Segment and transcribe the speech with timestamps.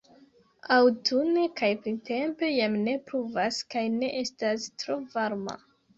[0.75, 5.59] Aŭtune kaj printempe jam ne pluvas kaj ne estas tro varma.